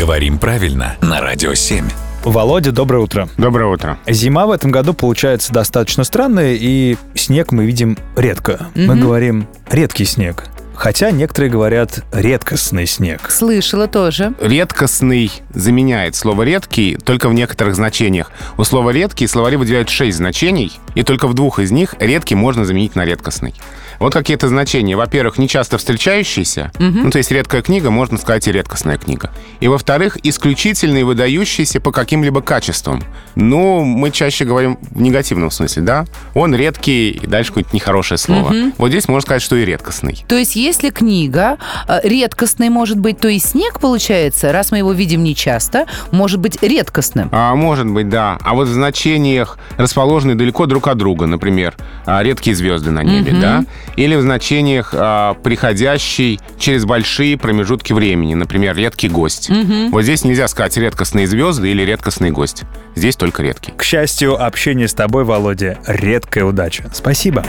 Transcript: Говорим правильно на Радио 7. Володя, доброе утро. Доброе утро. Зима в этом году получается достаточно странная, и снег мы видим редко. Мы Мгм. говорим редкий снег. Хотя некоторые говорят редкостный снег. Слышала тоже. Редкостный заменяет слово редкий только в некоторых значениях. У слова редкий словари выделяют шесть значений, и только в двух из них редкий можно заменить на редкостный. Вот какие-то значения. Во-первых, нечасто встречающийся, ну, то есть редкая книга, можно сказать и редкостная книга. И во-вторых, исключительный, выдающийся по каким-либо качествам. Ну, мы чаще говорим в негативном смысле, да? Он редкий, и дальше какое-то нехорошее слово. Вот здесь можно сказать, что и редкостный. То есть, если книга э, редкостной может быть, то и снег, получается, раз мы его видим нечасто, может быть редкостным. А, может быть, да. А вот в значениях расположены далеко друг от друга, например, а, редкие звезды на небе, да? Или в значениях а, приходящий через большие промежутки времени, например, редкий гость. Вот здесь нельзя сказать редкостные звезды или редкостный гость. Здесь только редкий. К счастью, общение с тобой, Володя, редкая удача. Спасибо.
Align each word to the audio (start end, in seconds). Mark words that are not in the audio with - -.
Говорим 0.00 0.38
правильно 0.38 0.96
на 1.02 1.20
Радио 1.20 1.52
7. 1.52 1.84
Володя, 2.24 2.72
доброе 2.72 3.00
утро. 3.02 3.28
Доброе 3.36 3.66
утро. 3.66 3.98
Зима 4.08 4.46
в 4.46 4.50
этом 4.50 4.70
году 4.70 4.94
получается 4.94 5.52
достаточно 5.52 6.04
странная, 6.04 6.54
и 6.58 6.96
снег 7.14 7.52
мы 7.52 7.66
видим 7.66 7.98
редко. 8.16 8.68
Мы 8.74 8.94
Мгм. 8.94 9.00
говорим 9.02 9.48
редкий 9.70 10.06
снег. 10.06 10.46
Хотя 10.74 11.10
некоторые 11.10 11.50
говорят 11.50 12.02
редкостный 12.14 12.86
снег. 12.86 13.30
Слышала 13.30 13.88
тоже. 13.88 14.32
Редкостный 14.40 15.30
заменяет 15.52 16.14
слово 16.14 16.44
редкий 16.44 16.96
только 16.96 17.28
в 17.28 17.34
некоторых 17.34 17.74
значениях. 17.74 18.32
У 18.56 18.64
слова 18.64 18.88
редкий 18.88 19.26
словари 19.26 19.56
выделяют 19.56 19.90
шесть 19.90 20.16
значений, 20.16 20.72
и 20.94 21.02
только 21.02 21.28
в 21.28 21.34
двух 21.34 21.58
из 21.58 21.70
них 21.70 21.94
редкий 21.98 22.36
можно 22.36 22.64
заменить 22.64 22.96
на 22.96 23.04
редкостный. 23.04 23.54
Вот 24.00 24.14
какие-то 24.14 24.48
значения. 24.48 24.96
Во-первых, 24.96 25.36
нечасто 25.36 25.76
встречающийся, 25.76 26.72
ну, 26.78 27.10
то 27.10 27.18
есть 27.18 27.30
редкая 27.30 27.60
книга, 27.60 27.90
можно 27.90 28.16
сказать 28.16 28.48
и 28.48 28.52
редкостная 28.52 28.96
книга. 28.96 29.30
И 29.60 29.68
во-вторых, 29.68 30.16
исключительный, 30.22 31.04
выдающийся 31.04 31.80
по 31.80 31.92
каким-либо 31.92 32.40
качествам. 32.40 33.02
Ну, 33.34 33.84
мы 33.84 34.10
чаще 34.10 34.46
говорим 34.46 34.78
в 34.90 35.02
негативном 35.02 35.50
смысле, 35.50 35.82
да? 35.82 36.04
Он 36.34 36.54
редкий, 36.54 37.10
и 37.10 37.26
дальше 37.26 37.50
какое-то 37.50 37.76
нехорошее 37.76 38.16
слово. 38.16 38.54
Вот 38.78 38.88
здесь 38.88 39.06
можно 39.06 39.20
сказать, 39.20 39.42
что 39.42 39.56
и 39.56 39.66
редкостный. 39.66 40.24
То 40.26 40.36
есть, 40.36 40.56
если 40.56 40.88
книга 40.88 41.58
э, 41.86 42.00
редкостной 42.02 42.70
может 42.70 42.98
быть, 42.98 43.20
то 43.20 43.28
и 43.28 43.38
снег, 43.38 43.80
получается, 43.80 44.50
раз 44.50 44.72
мы 44.72 44.78
его 44.78 44.92
видим 44.92 45.22
нечасто, 45.22 45.84
может 46.10 46.40
быть 46.40 46.62
редкостным. 46.62 47.28
А, 47.32 47.54
может 47.54 47.86
быть, 47.86 48.08
да. 48.08 48.38
А 48.40 48.54
вот 48.54 48.68
в 48.68 48.72
значениях 48.72 49.58
расположены 49.76 50.34
далеко 50.34 50.64
друг 50.64 50.88
от 50.88 50.96
друга, 50.96 51.26
например, 51.26 51.74
а, 52.06 52.22
редкие 52.22 52.56
звезды 52.56 52.90
на 52.90 53.02
небе, 53.02 53.32
да? 53.32 53.64
Или 54.00 54.14
в 54.14 54.22
значениях 54.22 54.94
а, 54.96 55.34
приходящий 55.34 56.40
через 56.58 56.86
большие 56.86 57.36
промежутки 57.36 57.92
времени, 57.92 58.32
например, 58.32 58.74
редкий 58.74 59.10
гость. 59.10 59.50
Вот 59.90 60.04
здесь 60.04 60.24
нельзя 60.24 60.48
сказать 60.48 60.74
редкостные 60.78 61.26
звезды 61.26 61.70
или 61.70 61.82
редкостный 61.82 62.30
гость. 62.30 62.62
Здесь 62.94 63.16
только 63.16 63.42
редкий. 63.42 63.72
К 63.76 63.82
счастью, 63.82 64.42
общение 64.42 64.88
с 64.88 64.94
тобой, 64.94 65.24
Володя, 65.24 65.78
редкая 65.86 66.44
удача. 66.46 66.90
Спасибо. 66.94 67.44